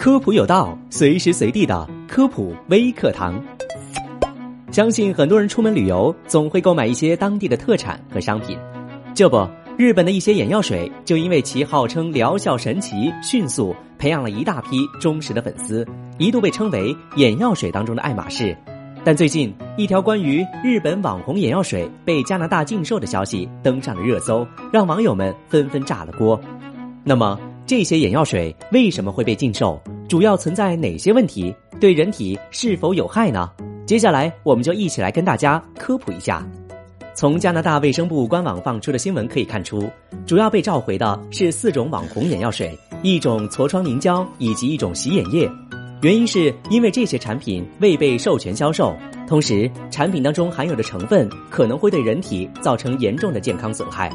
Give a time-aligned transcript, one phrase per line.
[0.00, 3.38] 科普有道，随时随地的科普微课堂。
[4.72, 8.56] 相信很多人出门旅游，总会购买一些当地的特产和商品。
[9.14, 15.86] 这不，日本的一些眼药水就因为其号称疗效神奇、迅速，培养了一大批忠实的粉丝，
[16.16, 18.56] 一度被称为眼药水当中的爱马仕。
[19.04, 26.40] 但最近，一条关于日本网红眼药水被加拿大禁售的消息登上了热搜，让网友们纷纷炸了锅。
[27.04, 27.38] 那么，
[27.70, 29.80] 这些眼药水为什么会被禁售？
[30.08, 31.54] 主要存在哪些问题？
[31.78, 33.48] 对人体是否有害呢？
[33.86, 36.44] 接下来，我们就一起来跟大家科普一下。
[37.14, 39.88] 从加拿大卫生部官网放出的新闻可以看出，
[40.26, 45.48] 主要被召回的是四种网红眼药水、一种痤疮凝胶以及一种洗眼液。
[46.02, 48.96] 原因是因为这些产品未被授权销售，
[49.28, 54.10] 同时产品当中含有的成分可能会对人体造成严重的健康损害。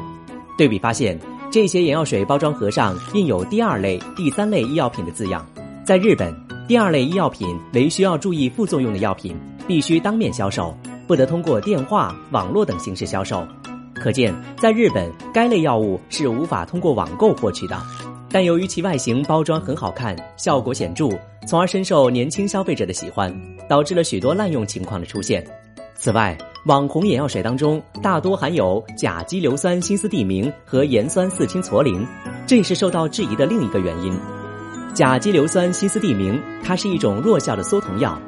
[0.58, 1.18] 对比发现，
[1.50, 5.46] 这些眼药水包装盒上印有第二类、第三类医药品的字样。
[5.84, 6.34] 在日本，
[6.66, 9.34] 第二类医药品为需要注意副作用的药品，
[9.66, 13.46] 必须当面销售，不得通过电话、网络等形式销售。
[13.94, 17.80] 可见，在日本，该类药物是无法通过网购获取的。
[18.28, 21.08] 但由于其外形包装很好看，效果显著，
[21.46, 23.34] 从而深受年轻消费者的喜欢，
[23.68, 25.46] 导致了许多滥用情况的出现。
[25.98, 32.06] 此外，网红眼药水当中大多含有甲基硫酸辛斯地明和盐酸四氢唑啉，
[32.46, 34.12] 这是受到质疑的另一个原因。
[34.94, 38.20] 甲基硫酸辛斯地明，它是一种弱效的缩瞳药，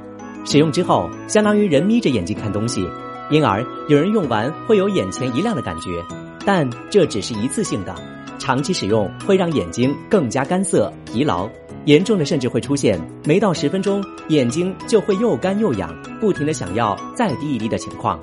[0.45, 2.89] 使用之后相当于人眯着眼睛看东西，
[3.31, 6.03] 因而有人用完会有眼前一亮的感觉，
[6.47, 7.95] 但这只是一次性的。
[8.39, 11.49] 长期使用会让眼睛更加干涩、疲劳，
[11.89, 18.21] 严重的甚至会出现没到十分钟眼睛就会又干又痒，不停的想要再滴一滴的情况。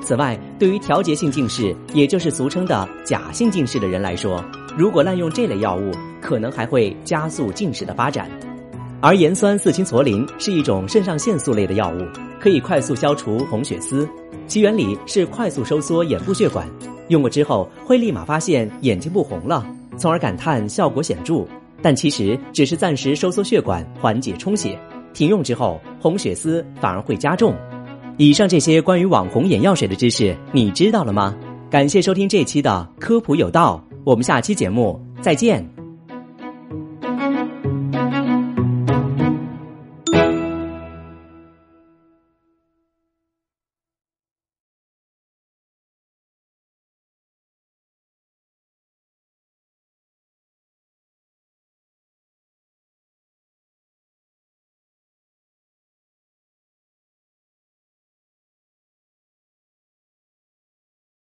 [0.00, 4.44] 此外，对于调节性近视，也就是俗称的假性近视的人来说，
[4.76, 8.28] 如果滥用这类药物，可能还会加速近视的发展。
[9.00, 12.04] 而盐酸四氢唑啉是一种肾上腺素类的药物，
[12.40, 14.08] 可以快速消除红血丝，
[14.48, 16.68] 其原理是快速收缩眼部血管。
[17.06, 19.64] 用过之后会立马发现眼睛不红了，
[19.96, 21.46] 从而感叹效果显著，
[21.82, 24.78] 但其实只是暂时收缩血管，缓解充血。
[25.12, 27.54] 停用之后，红血丝反而会加重。
[28.18, 31.36] 以上这些关于网红眼药水的知识，你知道了吗？
[31.70, 35.75] 感谢收听这期的科普有道，我们下期节目再见。